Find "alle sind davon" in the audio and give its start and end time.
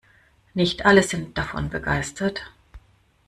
0.87-1.69